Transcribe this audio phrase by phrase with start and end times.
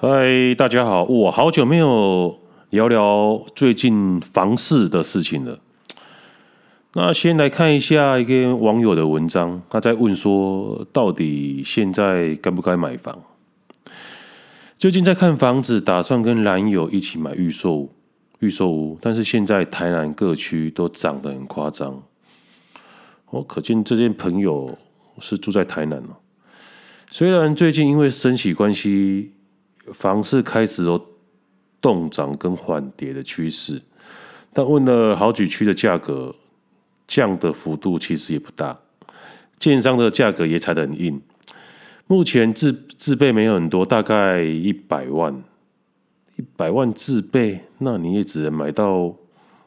[0.00, 2.38] 嗨，大家好，我好久没有
[2.70, 5.58] 聊聊最近房市的事情了。
[6.92, 13.20] 那先来看一下一个网友的文章，他在问说，到底现在该不该买房？
[14.76, 17.88] 最近在看房子，打算跟男友一起买预售
[18.38, 22.00] 预售屋，但是现在台南各区都涨得很夸张。
[23.30, 24.78] 哦，可见这件朋友
[25.18, 26.18] 是住在台南哦。
[27.10, 29.32] 虽然最近因为升息关系，
[29.92, 31.06] 房市开始有
[31.80, 33.80] 动涨跟缓跌的趋势，
[34.52, 36.34] 但问了好几区的价格，
[37.06, 38.78] 降的幅度其实也不大，
[39.58, 41.20] 建商的价格也踩得很硬。
[42.06, 45.42] 目前自自备没有很多，大概一百万，
[46.36, 49.14] 一百万自备，那你也只能买到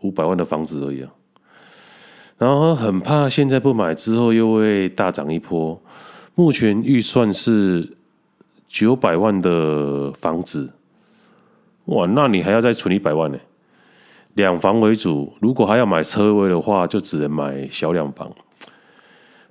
[0.00, 1.12] 五百万的房子而已啊。
[2.38, 5.80] 然后很怕现在不买之后又会大涨一波，
[6.34, 7.96] 目前预算是。
[8.72, 10.72] 九百万的房子，
[11.84, 13.38] 哇，那你还要再存一百万呢？
[14.32, 18.32] 两房为主，如果还要买车位的话，就只能买小两房。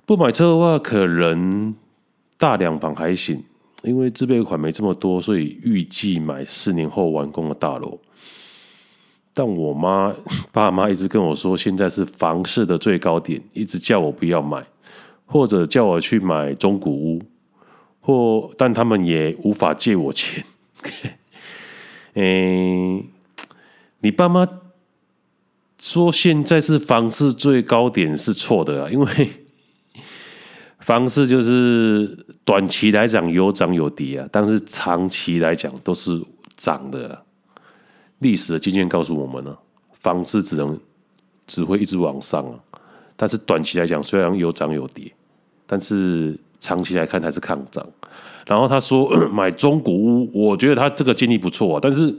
[0.04, 1.72] 不买车的话，可能
[2.36, 3.44] 大两房还行，
[3.84, 8.00] 因为自备款没这么多，所以预计买四年后完工的大楼。
[9.32, 10.12] 但我妈
[10.50, 14.66] 爸妈一直跟我说，现在是房市的最高点，一直叫我不要买，
[15.26, 17.22] 或者叫我去买中古屋。
[18.04, 20.44] 或，但他们也无法借我钱。
[22.14, 23.04] 诶，
[24.00, 24.46] 你爸妈
[25.78, 29.30] 说现在是房市最高点是错的啊，因为
[30.80, 36.20] 房市就是短期来讲有涨有跌啊，但是长期来讲都是
[36.56, 37.22] 涨的啊。
[38.18, 39.56] 历史的经验告诉我们呢，
[39.92, 40.78] 房市只能
[41.46, 42.58] 只会一直往上啊，
[43.14, 45.12] 但是短期来讲虽然有涨有跌，
[45.68, 46.36] 但是。
[46.62, 47.84] 长期来看还是抗涨，
[48.46, 51.80] 然后他说 买中古屋，我觉得他这个建议不错啊。
[51.82, 52.14] 但是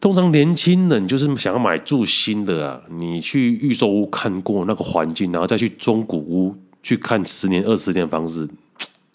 [0.00, 8.48] 通常年轻人就是想要买住新的啊，你去预售屋看过那个环境，然后再去中古屋去看十年、二十年房子，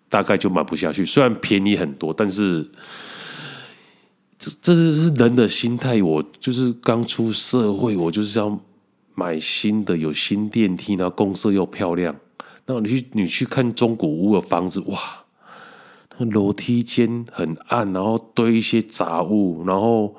[0.07, 1.03] 大概就买不下去。
[1.03, 2.69] 虽然便宜很多，但是
[4.37, 6.03] 这这是人的心态。
[6.03, 8.59] 我就是刚出社会，我就是要
[9.15, 12.15] 买新的，有新电梯，然后公设又漂亮。
[12.69, 14.99] 那你去你去看中古屋的房子，哇，
[16.17, 20.13] 那楼梯间很暗，然后堆一些杂物，然后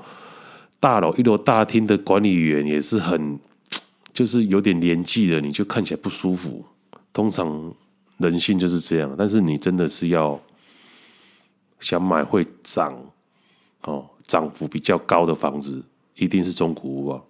[0.81, 3.39] 大楼一楼大厅的管理员也是很，
[4.15, 6.65] 就是有点年纪的，你就看起来不舒服。
[7.13, 7.75] 通常
[8.17, 10.41] 人性就是这样，但是你真的是要
[11.81, 12.99] 想买会涨
[13.83, 17.21] 哦，涨幅比较高的房子，一定是中古屋啊，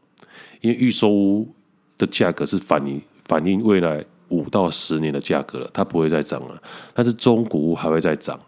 [0.60, 1.52] 因为预售屋
[1.96, 4.04] 的价格是反映反映未来。
[4.28, 6.62] 五到十年的价格了，它不会再涨了。
[6.94, 8.38] 但是中古屋还会再涨。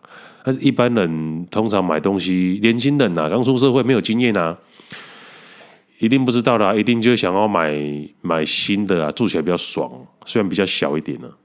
[0.43, 4.57] 但是一般人通常买东西，年轻人、啊，刚出社会没有经验啊，
[5.99, 7.79] 一定不知道啦，一定就想要买
[8.23, 9.91] 买新的啊，住起来比较爽，
[10.25, 11.37] 虽然比较小一点呢、啊。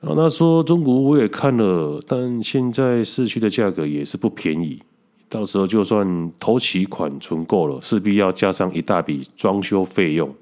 [0.00, 4.80] 然后他说中古屋我也看了，但现在市区的价格也是不便宜。
[5.28, 10.32] 到时候就算头期款存够了，势必要加上一大笔装修费用。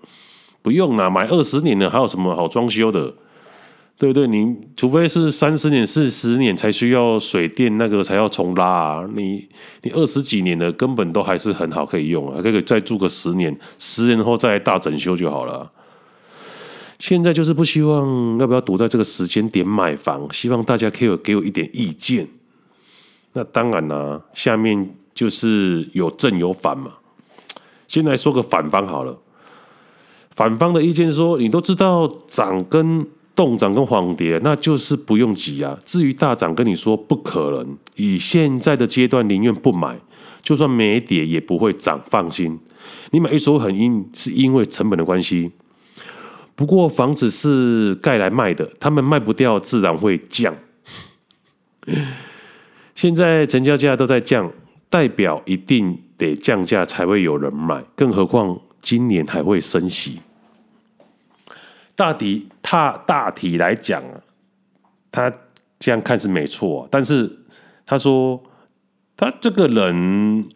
[0.62, 3.12] 不用啦，买二十年了，还有什么好装修的？
[3.98, 4.26] 对不对？
[4.26, 9.08] 你除非是三十年、四十年才需要水电那个才要重拉啊。
[9.14, 9.48] 你
[9.82, 15.70] 你二十几年的根本都还是很好可以用啊，可以再住个十年，十年后再大整修就好了。
[16.98, 22.26] 现在就是不希望要不要堵在这个时间点买房，希望大家可以给我一点意见。
[23.34, 26.92] 那当然啦，下面就是有正有反嘛。
[27.86, 29.16] 先来说个反方好了。
[30.34, 33.06] 反方的意见说：“你都知道涨跟
[33.36, 35.78] 动涨跟缓跌，那就是不用急啊。
[35.84, 37.76] 至于大涨，跟你说不可能。
[37.96, 40.00] 以现在的阶段，宁愿不买，
[40.42, 42.58] 就算没跌也不会涨，放心。
[43.10, 45.52] 你买一手很硬，是因为成本的关系。
[46.54, 50.54] 不过房子是盖来卖的，他们卖不掉，自然会降。
[52.94, 54.50] 现在成交价都在降，
[54.88, 60.20] 代表一定得降价才会有人买，更何况。”今年还会升息，
[61.94, 64.20] 大体他大体来讲啊，
[65.10, 65.32] 他
[65.78, 67.38] 这样看是没错，但是
[67.86, 68.42] 他说
[69.16, 70.46] 他这个人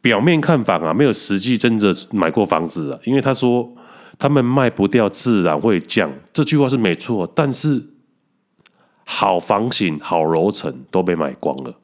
[0.00, 3.74] 表面看房啊，没有实际真的买过房子啊，因为他说
[4.18, 7.82] 他们卖不掉，自然会降，这句话是没错，但是
[9.04, 11.74] 好房型、好楼层都被买光了，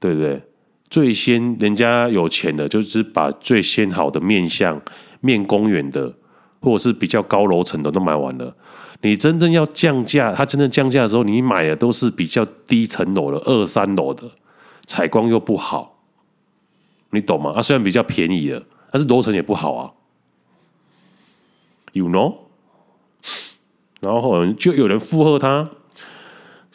[0.00, 0.42] 对不对？
[0.88, 4.80] 最先人家有钱的，就是把最先好的面向
[5.20, 6.14] 面公园的，
[6.60, 8.56] 或者是比较高楼层的都买完了。
[9.02, 14.30] 你真正要降价，它真正降价的时候，你买的都是比较低层楼的二三楼的，
[14.86, 16.02] 采光又不好，
[17.10, 17.52] 你懂吗？
[17.56, 19.92] 啊，虽然比较便宜的，但是楼层也不好啊。
[21.92, 22.34] You know？
[24.00, 25.70] 然后就有人附和他。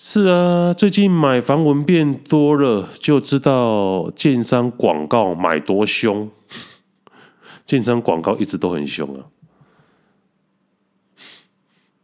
[0.03, 6.27] 是啊，最近买房文变多了，就知道建商广告买多凶。
[7.67, 9.29] 建商广告一直都很凶啊。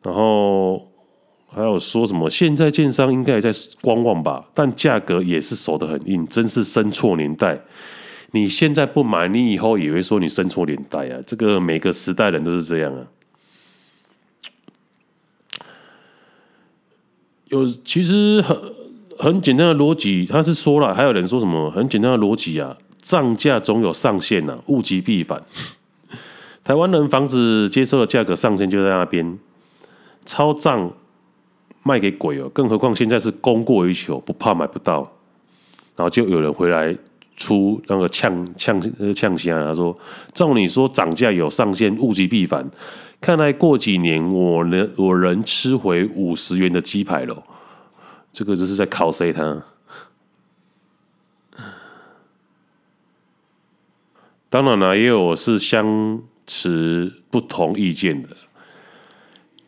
[0.04, 0.92] 然后
[1.48, 2.30] 还有说什么？
[2.30, 3.50] 现在建商应该也在
[3.82, 7.60] 观望吧，但价格也是守得很硬，真是生错年代。
[8.30, 11.20] 你现在不买，你以后也会说你生错年代啊。
[11.26, 13.08] 这个每个时代人都是这样啊。
[17.50, 18.58] 有其实很
[19.18, 25.42] 很简单的逻辑，他是说了，还有人说什么很简单的逻辑啊，涨价总有上限呐、啊，物极必反。
[26.64, 29.40] 台湾人房子接受的价格上限就在那边，
[30.26, 30.92] 超涨
[31.84, 35.10] 卖给鬼哦，更何况现在是供过于求，不怕买不到，
[35.96, 36.94] 然后就有人回来
[37.38, 39.98] 出那个呛呛呃呛声，他说
[40.34, 42.70] 照你说涨价有上限，物极必反。
[43.20, 47.44] 看来过几年我能我能吃回五十元的鸡排了，
[48.32, 49.64] 这个就是在考谁他？
[54.50, 58.30] 当然了，也有是相持不同意见的。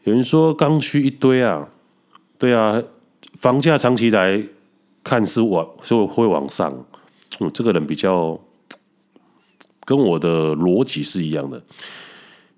[0.04, 1.68] 有人说刚需一堆啊，
[2.38, 2.82] 对啊，
[3.34, 4.42] 房价长期来
[5.04, 6.86] 看是往就会往上。
[7.40, 8.40] 嗯，这个人比较
[9.84, 11.62] 跟我的逻辑是一样的。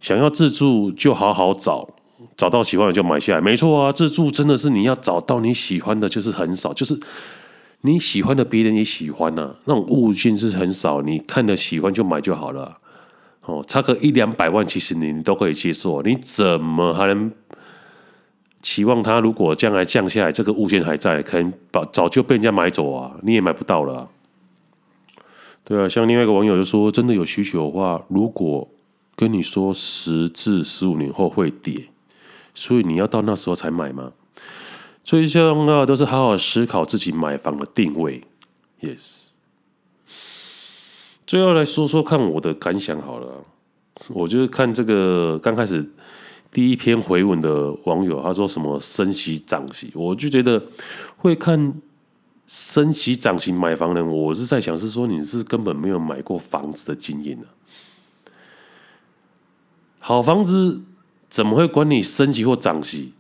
[0.01, 1.88] 想要自住就好好找，
[2.36, 3.39] 找到喜欢的就买下来。
[3.39, 7.00] 没错啊，自住真的是你要找到你喜欢的，就是很少，就是
[7.81, 11.01] 你喜欢的别人也喜欢呐、啊，那种物件是很少。
[11.03, 12.80] 你看的喜欢就买就好了、
[13.45, 16.01] 哦，差个一两百万，其实你都可以接受。
[16.01, 17.31] 你怎么还能
[18.62, 19.19] 期望它？
[19.19, 24.09] 如果将来降下来，这个物件还在，可能把早就被人家买走啊，你也买不到了、
[25.63, 28.68] 对啊，像另外一个网友就说，真的有需求的话，如果
[29.21, 31.89] 跟你说十至十五年后会跌，
[32.56, 34.13] 所以你要到那时候才买吗？
[35.03, 38.23] 最重要都是好好思考自己买房的定位。
[38.79, 39.27] Yes，
[41.27, 43.45] 最后来说说看我的感想好了。
[44.07, 45.88] 我就是看这个刚开始
[46.50, 50.59] 第一篇回文的网友，他说什么升息涨息，我就觉得
[51.18, 51.71] 会看
[52.47, 57.45] 升息涨息买房人，我是在想是说你是根本没有买过房子的经验呢、
[60.03, 60.81] 好房子
[61.30, 63.13] 怎么会管你升息或涨息？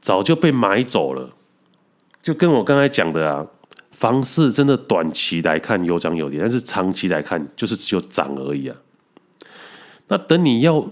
[0.00, 1.30] 早就被买走了。
[2.22, 3.46] 就跟我刚才讲的啊，
[3.90, 8.76] 房市真的短期来看有涨有跌，但是长期来看就是只有涨而已啊。
[10.08, 10.90] 那等你要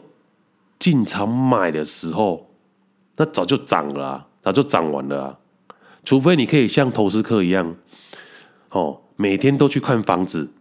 [0.78, 2.50] 进场买的时候，
[3.16, 5.38] 那早就涨了啊，早就涨完了啊。
[6.04, 7.74] 除非你可以像投资客一样，
[8.70, 10.52] 哦，每天都去看房子，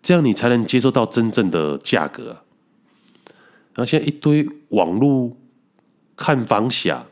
[0.00, 2.42] 这样你才能接受到真正的价格啊。
[3.74, 5.36] 然后现在一堆网络
[6.16, 7.06] 看房侠，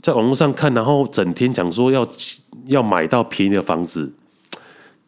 [0.00, 2.06] 在网络上看，然后整天讲说要
[2.66, 4.12] 要买到便宜的房子，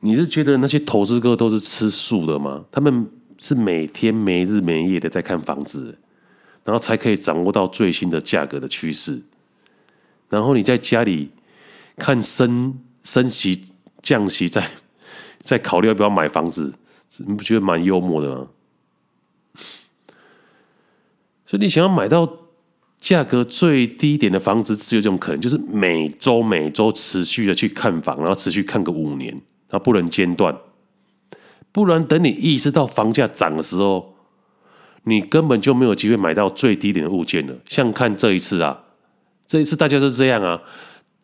[0.00, 2.64] 你是觉得那些投资客都是吃素的吗？
[2.70, 3.08] 他们
[3.38, 5.99] 是每天没日没夜的在看房子，
[6.64, 9.20] 然后才可以掌握到最新的价格的趋势。
[10.29, 11.31] 然后你在家里
[11.96, 13.60] 看升升息
[14.01, 14.70] 降息，在
[15.39, 16.72] 在考虑要不要买房子，
[17.27, 18.46] 你不觉得蛮幽默的吗？
[21.51, 22.33] 所以你想要买到
[23.01, 29.33] 价格最低点的房子，只有这种可能，就是每周每周持续的去看房，然后持续看个五年，
[29.69, 30.57] 然后不能间断，
[31.73, 34.15] 不然等你意识到房价涨的时候，
[35.03, 37.55] 你根本就没有机会买到最低点的物件了。
[37.67, 38.85] 像看这一次啊，
[39.45, 40.63] 这一次大家都这样啊，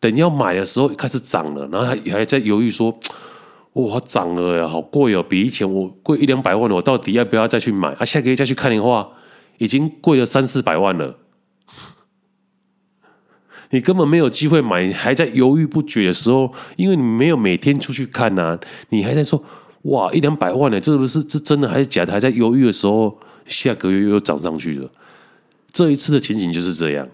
[0.01, 2.99] 等要买的时候开始涨了，然后还还在犹豫说，
[3.71, 7.93] 哇，涨了呀，好贵哦，比以前我贵一两百万了，我到底要不要再去买？
[7.93, 9.09] 啊，下个月再去看的话。
[9.57, 11.17] 已经贵了三四百万了，
[13.71, 18.57] 你根本没有机会买，还在犹豫不决的时候，因为你没有每天出去看呐、
[18.89, 19.43] 你还在说
[19.83, 22.13] 哇一两百万呢，这不是这真的还是假的？
[22.13, 24.89] 还在犹豫的时候，下个月又涨上去了。
[25.71, 27.09] 这一次的情景就是这样，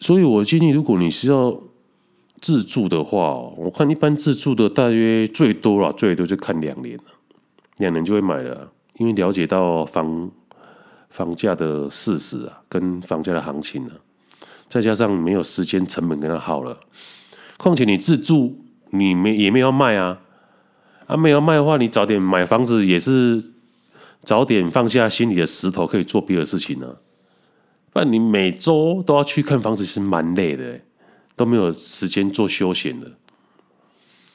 [0.00, 1.60] 所以我建议，如果你是要
[2.40, 7.04] 自住的话，我看一般自住的大约最多了，最多就看两年了，
[7.78, 10.30] 两年就会买了，因为了解到房。
[11.14, 13.92] 房价的事实啊，跟房价的行情啊，
[14.68, 16.80] 再加上没有时间成本跟他耗了，
[17.56, 18.58] 况且你自住，
[18.90, 20.18] 你没也没有卖啊，
[21.06, 23.52] 啊没有卖的话，你早点买房子也是
[24.22, 26.94] 早点放下心里的石头，可以做别的事情呢、啊。
[27.92, 30.80] 不然你每周都要去看房子，其实蛮累的，
[31.36, 33.12] 都没有时间做休闲的。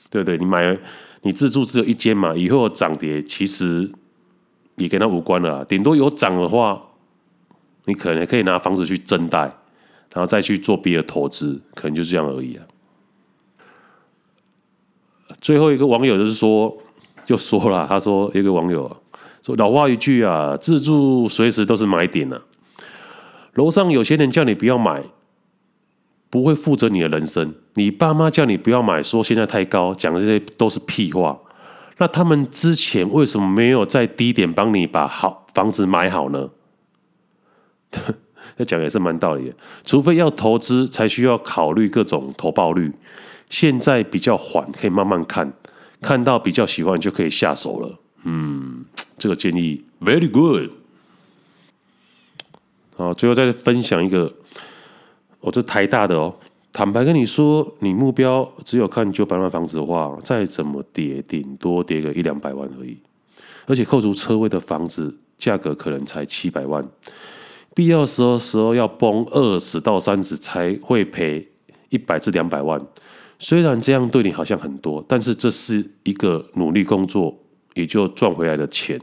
[0.09, 0.37] 对不对？
[0.37, 0.79] 你买
[1.23, 3.91] 你自住只有一间嘛，以后涨跌其实
[4.79, 5.63] 也跟他无关了。
[5.65, 6.81] 顶多有涨的话，
[7.85, 9.41] 你可能可以拿房子去增贷，
[10.13, 12.65] 然后再去做别的投资，可能就这样而已啊。
[15.39, 16.75] 最后一个网友就是说，
[17.23, 18.97] 就说了，他说一个网友
[19.43, 22.41] 说老话一句啊，自住随时都是买点啊。
[23.53, 25.03] 楼上有些人叫你不要买，
[26.29, 27.53] 不会负责你的人生。
[27.75, 31.39] 你爸妈叫你不要买，说现在太高，讲这些都是屁话。
[31.99, 36.49] 那他们之前为什么没有在低点帮你把好房子买好呢？
[38.57, 39.55] 这讲也是蛮道理的。
[39.85, 42.91] 除非要投资，才需要考虑各种投报率。
[43.49, 45.51] 现在比较缓，可以慢慢看，
[46.01, 47.99] 看到比较喜欢就可以下手了。
[48.23, 48.85] 嗯，
[49.17, 50.69] 这个建议 very good。
[52.95, 54.33] 好，最后再分享一个，
[55.39, 56.35] 我、哦、这台大的哦。
[56.71, 62.97] 坦白跟你说，你目标只有看九百万房子的话，再怎么跌，顶多跌个一两百万而已。
[63.65, 66.87] 而且扣除车位的房子，价格可能才七百万。
[67.75, 71.47] 必要时候时候要崩二十到三十才会赔
[71.89, 72.79] 一百至两百万。
[73.37, 77.37] 虽然这样对你好像很多，但是这是一个努力工作
[77.73, 78.99] 也就赚回来的钱。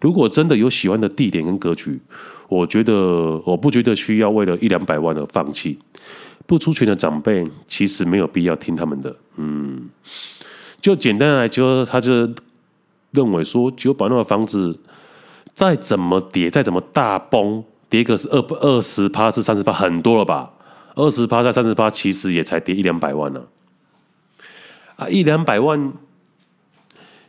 [0.00, 2.00] 如果真的有喜欢的地点跟格局，
[2.48, 5.78] 我觉得我不觉得需要为了一两百万而放弃。
[6.50, 9.14] 不出钱的长辈其实没有必要听他们的。
[9.36, 9.88] 嗯，
[10.80, 12.28] 就简单来说，他就
[13.12, 14.76] 认为说九百万的房子
[15.54, 20.52] 再怎么跌，再怎么大崩，跌个是二二十趴至三十趴，很多了吧？
[20.96, 23.40] 二十趴在三十趴，其实也才跌一两百万呢。
[24.96, 25.92] 啊，一两百万。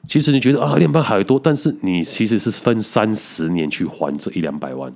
[0.08, 4.92] 其实你觉得啊，两百万还多，但是你其实是分三十年去还这一两百万，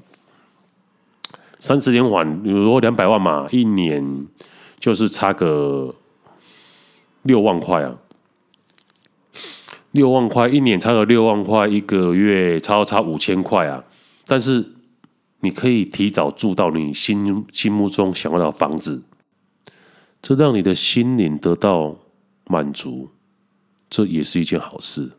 [1.57, 4.27] 三十年还，比如说两百万嘛，一年
[4.79, 5.95] 就是差个
[7.23, 7.97] 六万块啊，
[9.91, 13.83] 六万块一年差个六万块，一个月差差五千块啊，
[14.25, 14.73] 但是
[15.39, 19.03] 你可以提早住到你心心目中想要的房子，
[20.21, 21.95] 这让你的心灵得到
[22.45, 23.09] 满足。
[23.87, 25.11] 这也是一件好事。